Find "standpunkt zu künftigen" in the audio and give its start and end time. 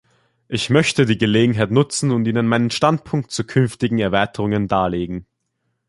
2.71-3.99